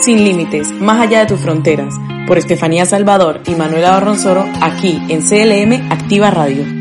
[0.00, 1.94] Sin límites, más allá de tus fronteras,
[2.26, 6.77] por Estefanía Salvador y Manuela Barronzoro, aquí en CLM Activa Radio.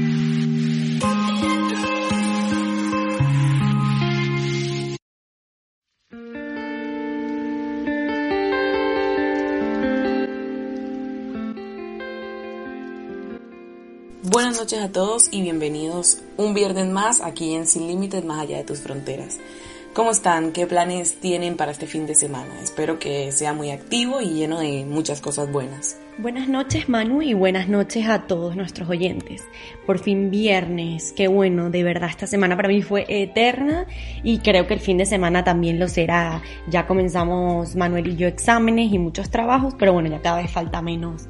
[14.57, 18.57] Buenas noches a todos y bienvenidos un viernes más aquí en Sin Límites más allá
[18.57, 19.37] de tus fronteras.
[19.93, 20.51] ¿Cómo están?
[20.51, 22.59] ¿Qué planes tienen para este fin de semana?
[22.63, 25.99] Espero que sea muy activo y lleno de muchas cosas buenas.
[26.17, 29.43] Buenas noches Manu y buenas noches a todos nuestros oyentes.
[29.85, 33.85] Por fin viernes, qué bueno, de verdad esta semana para mí fue eterna
[34.23, 36.41] y creo que el fin de semana también lo será.
[36.67, 40.81] Ya comenzamos Manuel y yo exámenes y muchos trabajos, pero bueno, ya cada vez falta
[40.81, 41.27] menos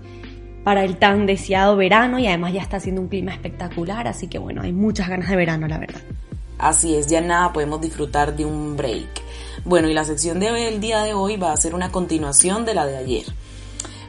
[0.68, 4.38] para el tan deseado verano y además ya está haciendo un clima espectacular, así que
[4.38, 6.02] bueno, hay muchas ganas de verano, la verdad.
[6.58, 9.08] Así es, ya nada podemos disfrutar de un break.
[9.64, 12.86] Bueno, y la sección del día de hoy va a ser una continuación de la
[12.86, 13.24] de ayer.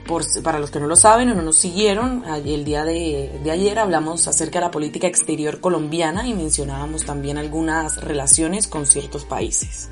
[0.04, 3.50] Por, para los que no lo saben o no nos siguieron, el día de, de
[3.52, 9.24] ayer hablamos acerca de la política exterior colombiana y mencionábamos también algunas relaciones con ciertos
[9.24, 9.90] países.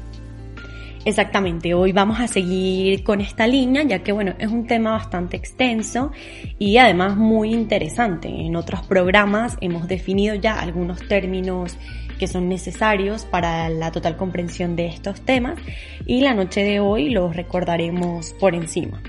[1.06, 5.36] Exactamente, hoy vamos a seguir con esta línea ya que bueno, es un tema bastante
[5.36, 6.10] extenso
[6.58, 8.26] y además muy interesante.
[8.26, 11.76] En otros programas hemos definido ya algunos términos
[12.18, 15.60] que son necesarios para la total comprensión de estos temas
[16.06, 19.00] y la noche de hoy los recordaremos por encima.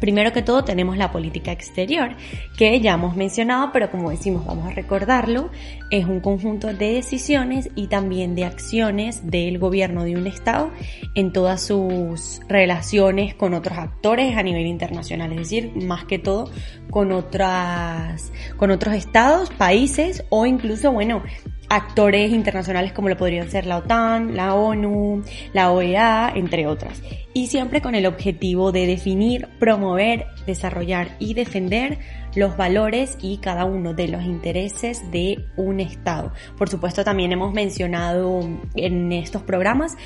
[0.00, 2.16] Primero que todo tenemos la política exterior,
[2.56, 5.50] que ya hemos mencionado, pero como decimos, vamos a recordarlo,
[5.90, 10.70] es un conjunto de decisiones y también de acciones del gobierno de un Estado
[11.14, 16.50] en todas sus relaciones con otros actores a nivel internacional, es decir, más que todo
[16.90, 21.22] con otras, con otros estados, países o incluso, bueno,
[21.68, 27.02] actores internacionales como lo podrían ser la OTAN, la ONU, la OEA, entre otras.
[27.34, 31.98] Y siempre con el objetivo de definir, promover, desarrollar y defender
[32.34, 36.32] los valores y cada uno de los intereses de un Estado.
[36.56, 38.40] Por supuesto, también hemos mencionado
[38.74, 39.96] en estos programas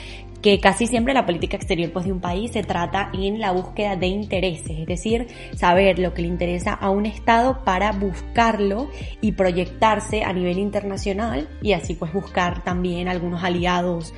[0.43, 3.97] que casi siempre la política exterior pues, de un país se trata en la búsqueda
[3.97, 9.33] de intereses, es decir, saber lo que le interesa a un Estado para buscarlo y
[9.33, 14.13] proyectarse a nivel internacional y así pues buscar también algunos aliados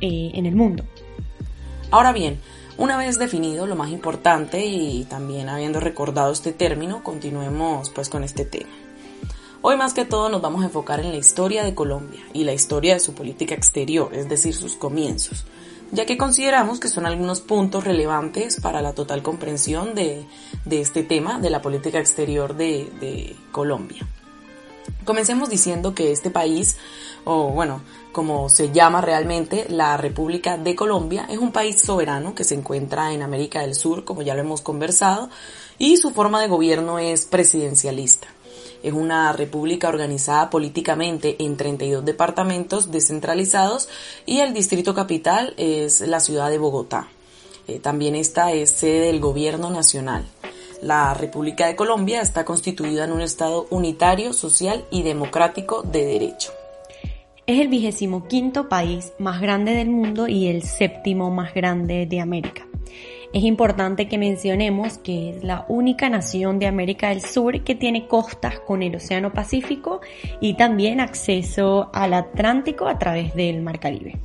[0.00, 0.84] eh, en el mundo.
[1.90, 2.38] Ahora bien,
[2.76, 8.24] una vez definido lo más importante y también habiendo recordado este término, continuemos pues con
[8.24, 8.83] este tema.
[9.66, 12.52] Hoy más que todo nos vamos a enfocar en la historia de Colombia y la
[12.52, 15.46] historia de su política exterior, es decir, sus comienzos,
[15.90, 20.26] ya que consideramos que son algunos puntos relevantes para la total comprensión de,
[20.70, 24.06] este tema de la política exterior de, de Colombia.
[25.06, 26.76] Comencemos diciendo que este país,
[27.24, 27.80] o bueno,
[28.12, 33.14] como se llama realmente, la República de Colombia, es un país soberano que se encuentra
[33.14, 35.30] en América del Sur, como ya lo hemos conversado,
[35.78, 38.28] y su forma de gobierno es presidencialista.
[38.84, 43.88] Es una república organizada políticamente en 32 departamentos descentralizados
[44.26, 47.08] y el distrito capital es la ciudad de Bogotá.
[47.66, 50.26] Eh, también esta es sede del gobierno nacional.
[50.82, 56.52] La República de Colombia está constituida en un Estado unitario, social y democrático de derecho.
[57.46, 62.20] Es el vigésimo quinto país más grande del mundo y el séptimo más grande de
[62.20, 62.66] América
[63.34, 68.06] es importante que mencionemos que es la única nación de América del Sur que tiene
[68.06, 70.00] costas con el Océano Pacífico
[70.40, 74.20] y también acceso al Atlántico a través del Mar Caribe.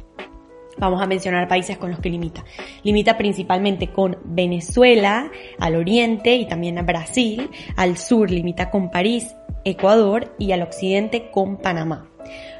[0.77, 2.45] Vamos a mencionar países con los que limita.
[2.83, 7.49] Limita principalmente con Venezuela, al oriente y también a Brasil.
[7.75, 9.35] Al sur limita con París,
[9.65, 12.08] Ecuador y al occidente con Panamá.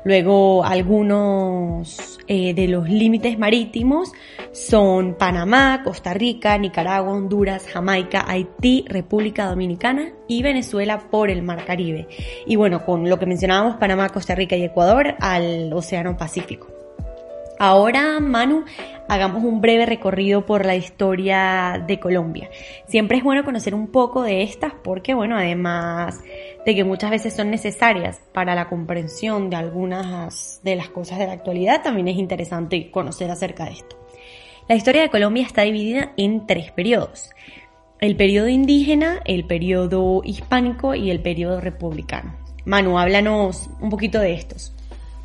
[0.03, 4.11] Luego algunos eh, de los límites marítimos
[4.51, 11.65] son Panamá, Costa Rica, Nicaragua, Honduras, Jamaica, Haití, República Dominicana y Venezuela por el Mar
[11.65, 12.07] Caribe.
[12.45, 16.78] Y bueno, con lo que mencionábamos, Panamá, Costa Rica y Ecuador al Océano Pacífico.
[17.61, 18.63] Ahora, Manu,
[19.09, 22.49] hagamos un breve recorrido por la historia de Colombia.
[22.87, 26.21] Siempre es bueno conocer un poco de estas porque, bueno, además
[26.65, 31.27] de que muchas veces son necesarias para la comprensión de algunas de las cosas de
[31.27, 33.97] la actualidad, también es interesante conocer acerca de esto.
[34.69, 37.29] La historia de Colombia está dividida en tres periodos.
[37.99, 42.37] El periodo indígena, el periodo hispánico y el periodo republicano.
[42.63, 44.73] Manu, háblanos un poquito de estos.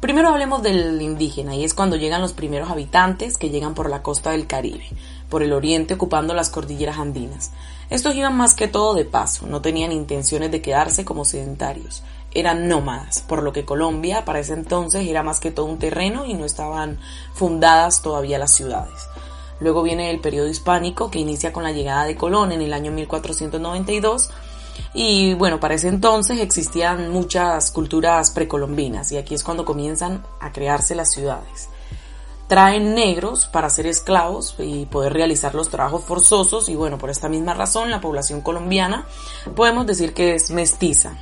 [0.04, 4.02] Primero hablemos del indígena y es cuando llegan los primeros habitantes que llegan por la
[4.02, 4.84] costa del Caribe,
[5.30, 7.52] por el oriente ocupando las cordilleras andinas.
[7.88, 12.02] Estos iban más que todo de paso, no tenían intenciones de quedarse como sedentarios,
[12.34, 16.26] eran nómadas, por lo que Colombia para ese entonces era más que todo un terreno
[16.26, 16.98] y no estaban
[17.32, 19.08] fundadas todavía las ciudades.
[19.58, 22.92] Luego viene el periodo hispánico que inicia con la llegada de Colón en el año
[22.92, 24.28] 1492
[24.92, 30.52] y bueno, para ese entonces existían muchas culturas precolombinas y aquí es cuando comienzan a
[30.52, 31.68] crearse las ciudades.
[32.46, 37.28] Traen negros para ser esclavos y poder realizar los trabajos forzosos y bueno, por esta
[37.28, 39.06] misma razón la población colombiana
[39.56, 41.16] podemos decir que es mestiza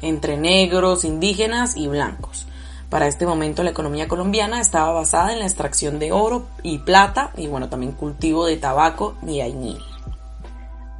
[0.00, 2.46] entre negros, indígenas y blancos.
[2.88, 7.32] Para este momento la economía colombiana estaba basada en la extracción de oro y plata
[7.36, 9.78] y bueno, también cultivo de tabaco y añil.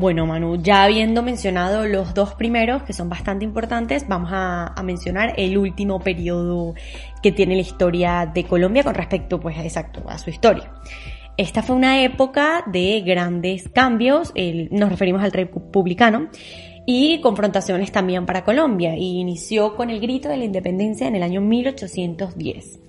[0.03, 5.35] Bueno, Manu, ya habiendo mencionado los dos primeros, que son bastante importantes, vamos a, mencionar
[5.37, 6.75] el último periodo
[7.23, 10.73] que tiene la historia de Colombia con respecto, pues, exacto, a su historia.
[11.37, 14.33] Esta fue una época de grandes cambios,
[14.73, 16.31] nos referimos al republicano,
[16.85, 21.23] y confrontaciones también para Colombia, y inició con el grito de la independencia en el
[21.23, 22.81] año 1810.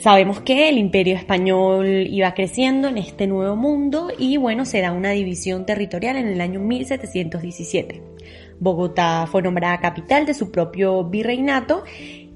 [0.00, 4.92] Sabemos que el imperio español iba creciendo en este nuevo mundo y bueno, se da
[4.92, 8.00] una división territorial en el año 1717.
[8.60, 11.82] Bogotá fue nombrada capital de su propio virreinato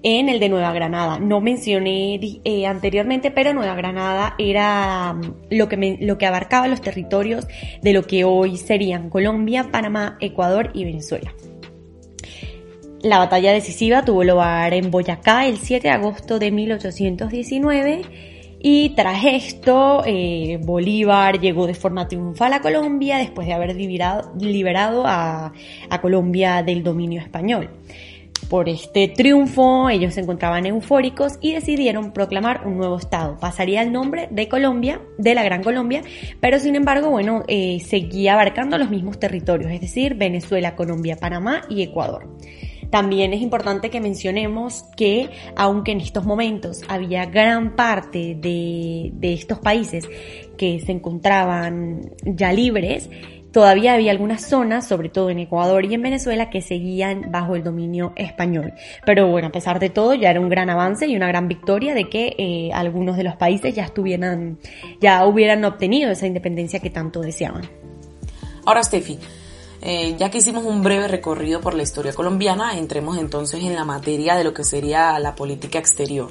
[0.03, 1.21] en el de Nueva Granada.
[1.21, 6.81] No mencioné eh, anteriormente, pero Nueva Granada era mm, lo que, lo que abarcaba los
[6.81, 7.47] territorios
[7.81, 11.33] de lo que hoy serían Colombia, Panamá, Ecuador y Venezuela.
[13.03, 18.03] La batalla decisiva tuvo lugar en Boyacá el 7 de agosto de 1819
[18.61, 25.03] y tras esto eh, Bolívar llegó de forma triunfal a Colombia después de haber liberado,
[25.05, 25.53] a,
[26.01, 27.71] Colombia del dominio español.
[28.49, 33.37] Por este triunfo ellos se encontraban eufóricos y decidieron proclamar un nuevo estado.
[33.37, 36.03] Pasaría el nombre de Colombia, de la Gran Colombia,
[36.39, 41.63] pero sin embargo, bueno, eh, seguía abarcando los mismos territorios, es decir, Venezuela, Colombia, Panamá
[41.69, 42.29] y Ecuador.
[42.93, 49.61] También es importante que mencionemos que aunque en estos momentos había gran parte de, estos
[49.61, 50.07] países
[50.59, 53.09] que se encontraban ya libres,
[53.51, 57.65] todavía había algunas zonas, sobre todo en Ecuador y en Venezuela, que seguían bajo el
[57.65, 58.75] dominio español.
[59.07, 61.95] Pero bueno, a pesar de todo, ya era un gran avance y una gran victoria
[61.95, 64.59] de que eh, algunos de los países ya estuvieran,
[65.01, 67.63] ya hubieran obtenido esa independencia que tanto deseaban.
[68.67, 69.19] Ahora, Steffi,
[69.83, 73.85] eh, ya que hicimos un breve recorrido por la historia colombiana, entremos entonces en la
[73.85, 76.31] materia de lo que sería la política exterior.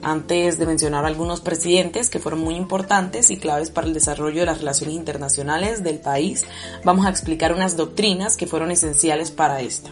[0.00, 4.46] Antes de mencionar algunos presidentes que fueron muy importantes y claves para el desarrollo de
[4.46, 6.46] las relaciones internacionales del país,
[6.84, 9.90] vamos a explicar unas doctrinas que fueron esenciales para esta.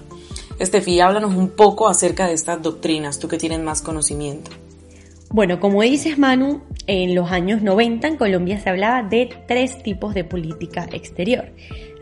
[0.60, 4.50] Estefi, háblanos un poco acerca de estas doctrinas, tú que tienes más conocimiento.
[5.32, 10.12] Bueno, como dices Manu, en los años 90 en Colombia se hablaba de tres tipos
[10.12, 11.46] de política exterior.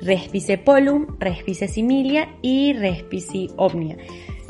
[0.00, 3.96] Respice polum, respice similia y respice omnia.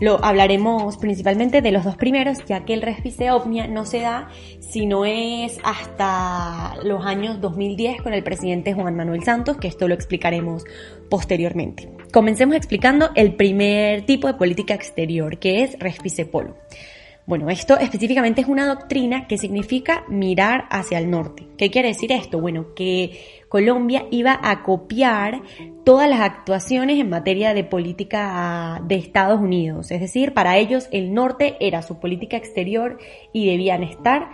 [0.01, 4.29] Lo hablaremos principalmente de los dos primeros, ya que el respice omnia no se da
[4.61, 9.89] si no es hasta los años 2010 con el presidente Juan Manuel Santos, que esto
[9.89, 10.65] lo explicaremos
[11.11, 11.91] posteriormente.
[12.13, 16.55] Comencemos explicando el primer tipo de política exterior, que es respice polum.
[17.29, 21.47] Bueno, esto específicamente es una doctrina que significa mirar hacia el norte.
[21.59, 22.41] ¿Qué quiere decir esto?
[22.41, 25.43] Bueno, que Colombia iba a copiar
[25.85, 29.91] todas las actuaciones en materia de política de Estados Unidos.
[29.91, 32.99] Es decir, para ellos el norte era su política exterior
[33.33, 34.31] y debían estar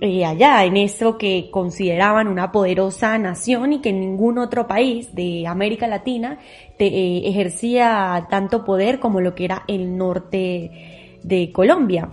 [0.00, 5.46] eh, allá, en eso que consideraban una poderosa nación y que ningún otro país de
[5.46, 6.38] América Latina
[6.78, 12.08] eh, ejercía tanto poder como lo que era el norte de Colombia.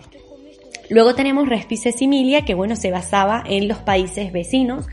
[0.90, 4.88] Luego tenemos Respice Similia, que bueno, se basaba en los países vecinos,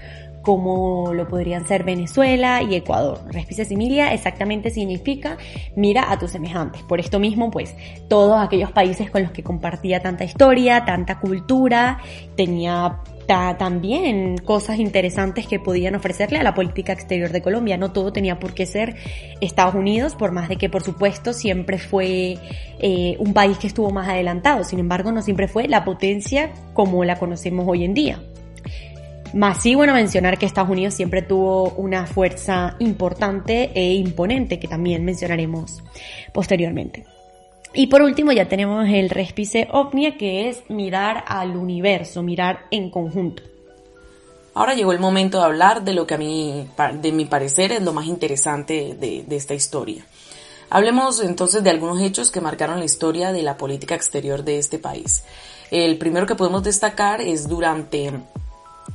[0.47, 3.19] como lo podrían ser Venezuela y Ecuador.
[3.33, 5.39] Respice Similia exactamente significa
[5.75, 6.85] mira a tus semejantes.
[6.85, 7.75] Por esto mismo, pues,
[8.09, 11.99] todos aquellos países con los que compartía tanta historia, tanta cultura,
[12.37, 17.77] tenía también cosas interesantes que podían ofrecerle a la política exterior de Colombia.
[17.77, 18.95] No todo tenía por qué ser
[19.41, 22.39] Estados Unidos, por más de que por supuesto siempre fue
[22.79, 24.63] eh, un país que estuvo más adelantado.
[24.63, 28.23] Sin embargo, no siempre fue la potencia como la conocemos hoy en día.
[29.35, 34.69] Más sí, bueno, mencionar que Estados Unidos siempre tuvo una fuerza importante e imponente, que
[34.69, 35.83] también mencionaremos
[36.33, 37.05] posteriormente.
[37.75, 42.91] Y por último ya tenemos el respice ovnia, que es mirar al universo, mirar en
[42.91, 43.43] conjunto.
[44.55, 46.67] Ahora llegó el momento de hablar de lo que a mí,
[47.03, 50.07] de mi parecer, es lo más interesante de, de esta historia.
[50.71, 54.79] Hablemos entonces de algunos hechos que marcaron la historia de la política exterior de este
[54.79, 55.25] país.
[55.71, 58.13] El primero que podemos destacar es durante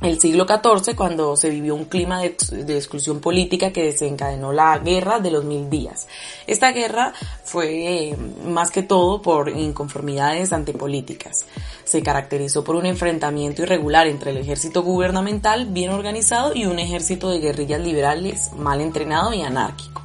[0.02, 5.20] el siglo XIV cuando se vivió un clima de, exclusión política que desencadenó la guerra
[5.20, 6.08] de los mil días.
[6.46, 7.12] Esta guerra
[7.44, 8.16] fue eh,
[8.46, 11.46] más que todo por inconformidades antipolíticas.
[11.84, 17.30] Se caracterizó por un enfrentamiento irregular entre el ejército gubernamental bien organizado y un ejército
[17.30, 20.02] de guerrillas liberales mal entrenado y anárquico.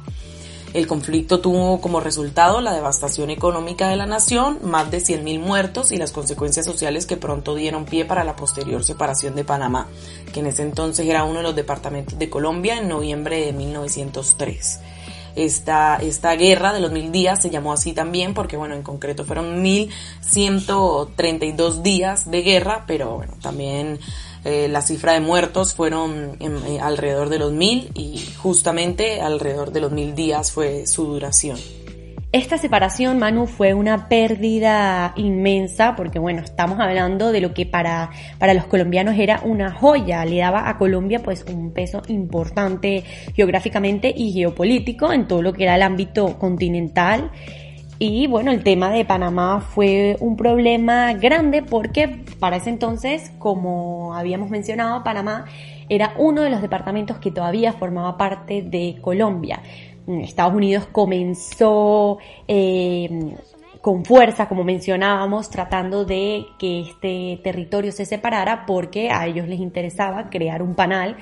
[0.74, 5.92] El conflicto tuvo como resultado la devastación económica de la nación, más de 100.000 muertos
[5.92, 9.86] y las consecuencias sociales que pronto dieron pie para la posterior separación de Panamá,
[10.32, 14.80] que en ese entonces era uno de los departamentos de Colombia en noviembre de 1903.
[15.36, 19.24] Esta, esta guerra de los mil días se llamó así también porque, bueno, en concreto
[19.24, 23.98] fueron 1132 días de guerra, pero bueno, también
[24.48, 29.80] eh, la cifra de muertos fueron eh, alrededor de los mil y justamente alrededor de
[29.80, 31.58] los mil días fue su duración.
[32.32, 38.10] Esta separación, Manu, fue una pérdida inmensa porque, bueno, estamos hablando de lo que para,
[38.38, 44.12] para los colombianos era una joya, le daba a Colombia pues un peso importante geográficamente
[44.16, 47.30] y geopolítico en todo lo que era el ámbito continental
[47.98, 54.14] y bueno, el tema de Panamá fue un problema grande porque para ese entonces, como
[54.14, 55.46] habíamos mencionado, Panamá
[55.88, 59.62] era uno de los departamentos que todavía formaba parte de Colombia.
[60.06, 63.36] Estados Unidos comenzó eh,
[63.80, 69.60] con fuerza, como mencionábamos, tratando de que este territorio se separara porque a ellos les
[69.60, 71.16] interesaba crear un panal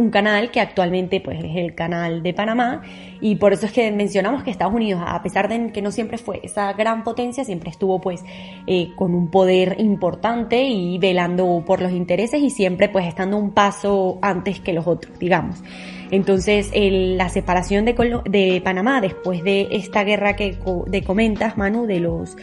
[0.00, 2.82] un canal que actualmente pues es el canal de Panamá.
[3.20, 6.18] Y por eso es que mencionamos que Estados Unidos a pesar de que no siempre
[6.18, 8.24] fue esa gran potencia siempre estuvo pues
[8.66, 13.50] eh, con un poder importante y velando por los intereses y siempre pues estando un
[13.52, 15.62] paso antes que los otros digamos
[16.10, 17.94] entonces, la separación de,
[18.28, 22.36] de, Panamá después de esta guerra que de comentas, Manu, de los,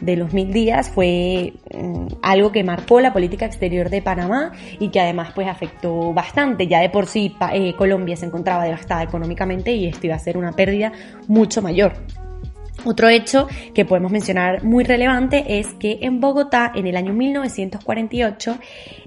[0.00, 4.88] de los mil días, fue mm, algo que marcó la política exterior de Panamá y
[4.88, 6.66] que además pues afectó bastante.
[6.66, 10.36] Ya de por sí eh, Colombia se encontraba devastada económicamente y esto iba a ser
[10.36, 10.92] una pérdida
[11.26, 11.94] mucho mayor.
[12.84, 18.58] Otro hecho que podemos mencionar muy relevante es que en Bogotá, en el año 1948,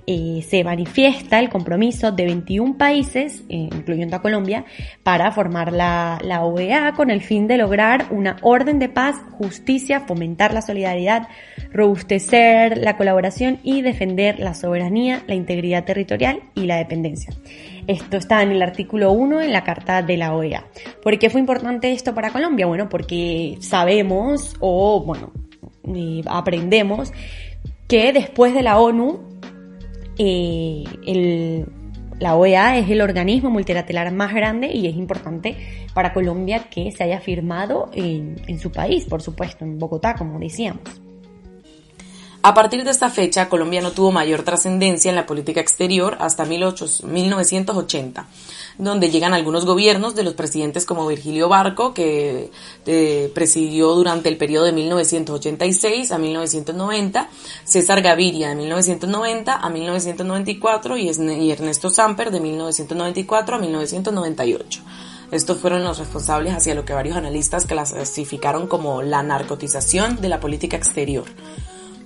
[0.07, 4.65] eh, se manifiesta el compromiso de 21 países, eh, incluyendo a Colombia,
[5.03, 10.01] para formar la, la OEA con el fin de lograr una orden de paz, justicia,
[10.01, 11.27] fomentar la solidaridad,
[11.71, 17.33] robustecer la colaboración y defender la soberanía, la integridad territorial y la dependencia.
[17.87, 20.65] Esto está en el artículo 1 en la Carta de la OEA.
[21.01, 22.65] ¿Por qué fue importante esto para Colombia?
[22.65, 25.31] Bueno, porque sabemos o, bueno,
[26.27, 27.13] aprendemos
[27.87, 29.21] que después de la ONU,
[30.17, 31.65] eh,
[32.19, 35.55] la OEA es el organismo multilateral más grande y es importante
[35.93, 41.06] para Colombia que se haya firmado en su país, por supuesto, en Bogotá, como decíamos.
[42.47, 46.45] A partir de esta fecha, Colombia no tuvo mayor trascendencia en la política exterior hasta
[46.45, 48.25] 1980,
[48.77, 52.49] donde llegan algunos gobiernos de los presidentes como Virgilio Barco, que
[52.85, 57.29] eh, presidió durante el periodo de 1986 a 1990,
[57.65, 64.81] César Gaviria de 1990 a 1994 y Ernesto Samper de 1994 a 1998.
[65.31, 70.39] Estos fueron los responsables hacia lo que varios analistas clasificaron como la narcotización de la
[70.39, 71.25] política exterior.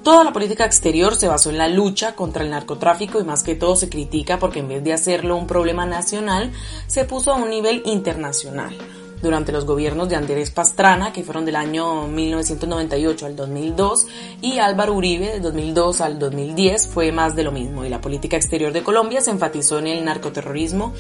[0.04, 3.54] Toda la política exterior se basó en la lucha contra el narcotráfico y más que
[3.54, 6.52] todo se critica porque en vez de hacerlo un problema nacional,
[6.88, 8.76] se puso a un nivel internacional.
[9.22, 14.08] Durante los gobiernos de Andrés Pastrana, que fueron del año 1998 al 2002,
[14.42, 17.86] y Álvaro Uribe de 2002 al 2010, fue más de lo mismo.
[17.86, 20.94] Y la política exterior de Colombia se enfatizó en el narcoterrorismo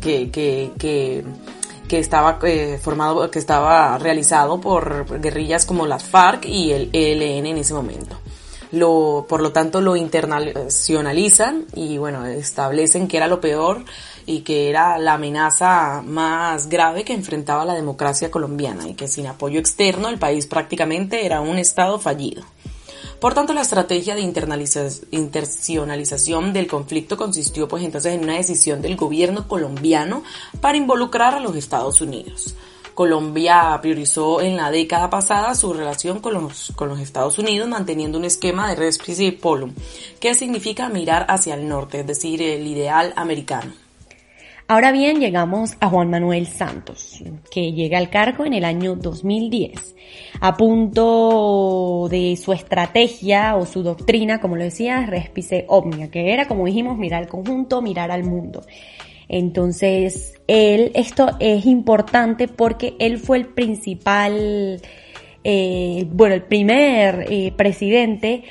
[0.00, 1.24] que, que, que
[1.86, 7.46] que estaba eh, formado, que estaba realizado por guerrillas como las FARC y el ELN
[7.46, 8.16] en ese momento
[8.72, 13.84] lo, por lo tanto lo internacionalizan y bueno, establecen que era lo peor
[14.26, 19.26] y que era la amenaza más grave que enfrentaba la democracia colombiana y que sin
[19.26, 22.44] apoyo externo el país prácticamente era un estado fallido.
[23.20, 28.96] Por tanto, la estrategia de internacionalización del conflicto consistió pues entonces en una decisión del
[28.96, 30.22] gobierno colombiano
[30.62, 32.54] para involucrar a los Estados Unidos.
[33.00, 38.18] Colombia priorizó en la década pasada su relación con los, con los Estados Unidos manteniendo
[38.18, 39.72] un esquema de respice y polum,
[40.20, 43.72] que significa mirar hacia el norte, es decir, el ideal americano.
[44.68, 49.96] Ahora bien, llegamos a Juan Manuel Santos, que llega al cargo en el año 2010.
[50.42, 56.46] A punto de su estrategia o su doctrina, como lo decía, respice omnia, que era,
[56.46, 58.60] como dijimos, mirar al conjunto, mirar al mundo.
[59.32, 64.82] Entonces, él, esto es importante porque él fue el principal,
[65.44, 68.42] eh, bueno, el primer eh, presidente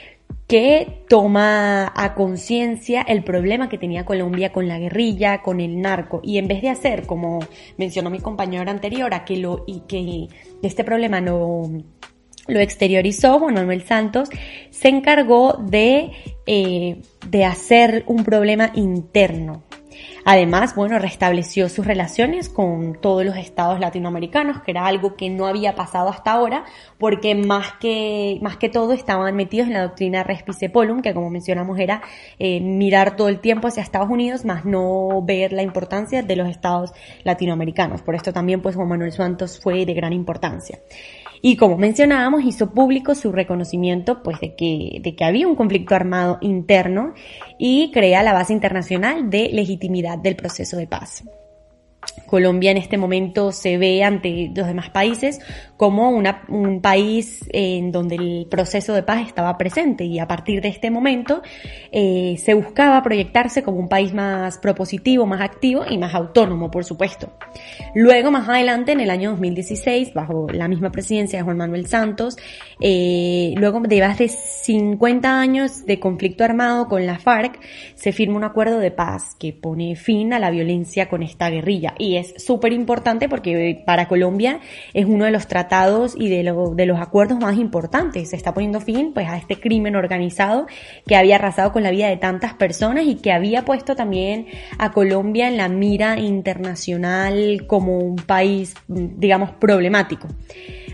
[0.48, 6.21] que toma a conciencia el problema que tenía Colombia con la guerrilla, con el narco,
[6.24, 7.39] y en vez de hacer, como
[7.77, 10.27] mencionó mi compañero anterior, a que lo, y que
[10.63, 11.69] este problema no
[12.48, 14.29] lo exteriorizó, Juan Manuel Santos
[14.69, 16.12] se encargó de,
[16.48, 19.63] eh, de hacer un problema interno,
[20.26, 25.48] Además, bueno, restableció sus relaciones con todos los estados latinoamericanos, que era algo que no
[25.48, 26.66] había pasado hasta ahora,
[26.98, 31.30] porque más que, más que todo estaban metidos en la doctrina Respice Polum, que como
[31.30, 32.02] mencionamos era
[32.38, 36.50] eh, mirar todo el tiempo hacia Estados Unidos, más no ver la importancia de los
[36.50, 36.92] estados
[37.24, 38.02] latinoamericanos.
[38.02, 40.80] Por esto también, pues, Juan Manuel Santos fue de gran importancia.
[41.41, 45.96] Y como mencionábamos, hizo público su reconocimiento pues, de, que, de que había un conflicto
[45.96, 47.13] armado interno
[47.58, 51.24] y crea la base internacional de legitimidad del proceso de paz.
[52.25, 55.39] Colombia en este momento se ve ante los demás países
[55.79, 60.67] como un país en donde el proceso de paz estaba presente y a partir de
[60.67, 61.41] este momento
[61.93, 66.83] eh, se buscaba proyectarse como un país más propositivo, más activo y más autónomo, por
[66.83, 67.31] supuesto.
[67.95, 72.36] Luego, más adelante, en el año 2016, bajo la misma presidencia de Juan Manuel Santos,
[72.81, 77.57] eh, luego de más de 50 años de conflicto armado con la FARC,
[77.95, 81.95] se firma un acuerdo de paz que pone fin a la violencia con esta guerrilla
[81.98, 84.59] y es súper importante porque para Colombia
[84.93, 85.69] es uno de los tratados
[86.16, 88.30] y de, de los acuerdos más importantes.
[88.30, 90.68] Se está poniendo fin pues a este crimen organizado
[91.06, 94.48] que había arrasado con la vida de tantas personas y que había puesto también
[94.78, 100.28] a Colombia en la mira internacional como un país, digamos, problemático.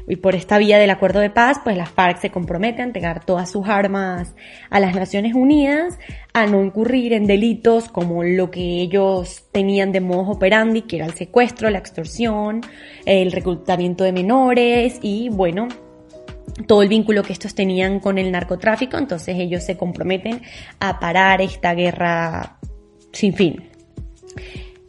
[0.08, 3.26] Y por esta vía del acuerdo de paz, pues las FARC se comprometen a entregar
[3.26, 4.36] todas sus armas
[4.70, 5.98] a las Naciones Unidas,
[6.34, 11.06] a no incurrir en delitos como lo que ellos tenían de modo operandi, que era
[11.06, 12.62] el secuestro, la extorsión,
[13.06, 15.68] el reclutamiento de menores y bueno,
[16.68, 20.42] todo el vínculo que estos tenían con el narcotráfico, entonces ellos se comprometen
[20.80, 22.58] a parar esta guerra
[23.12, 23.70] sin fin.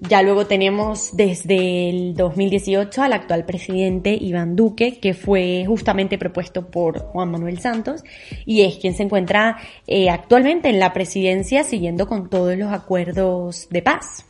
[0.01, 6.71] Ya luego tenemos desde el 2018 al actual presidente Iván Duque, que fue justamente propuesto
[6.71, 8.05] por Juan Manuel Santos
[8.45, 9.57] y es quien se encuentra
[9.87, 14.27] eh, actualmente en la presidencia siguiendo con todos los acuerdos de paz.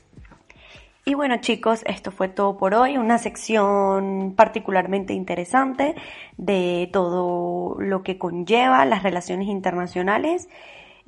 [1.05, 5.96] Y bueno chicos, esto fue todo por hoy, una sección particularmente interesante
[6.37, 10.48] de todo lo que conlleva las relaciones internacionales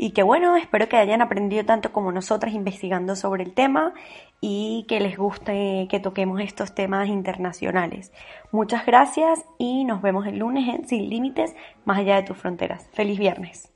[0.01, 3.93] y que bueno, espero que hayan aprendido tanto como nosotras investigando sobre el tema
[4.41, 8.13] y que les guste que toquemos estos temas internacionales.
[8.53, 12.89] Muchas gracias y nos vemos el lunes en Sin Límites, más allá de tus fronteras.
[12.93, 13.73] Feliz viernes.